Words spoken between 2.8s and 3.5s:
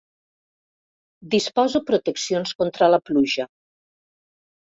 la pluja.